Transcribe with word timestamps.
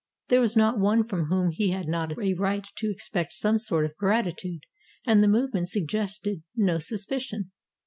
There 0.29 0.41
was 0.41 0.57
not 0.57 0.79
one 0.79 1.03
from 1.03 1.25
whom 1.25 1.51
he 1.51 1.69
had 1.69 1.87
not 1.87 2.17
a 2.17 2.33
right 2.33 2.65
to 2.77 2.89
expect 2.89 3.33
some 3.33 3.59
sort 3.59 3.85
of 3.85 3.95
gratitude, 3.97 4.63
and 5.05 5.21
the 5.21 5.27
move 5.27 5.53
ment 5.53 5.69
suggested 5.69 6.41
no 6.55 6.79
suspicion. 6.79 7.51